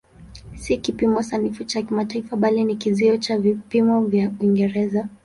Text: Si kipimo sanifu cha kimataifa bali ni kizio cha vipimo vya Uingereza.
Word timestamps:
Si 0.55 0.77
kipimo 0.77 1.23
sanifu 1.23 1.63
cha 1.63 1.81
kimataifa 1.81 2.35
bali 2.35 2.63
ni 2.63 2.75
kizio 2.75 3.17
cha 3.17 3.37
vipimo 3.37 4.01
vya 4.05 4.31
Uingereza. 4.39 5.07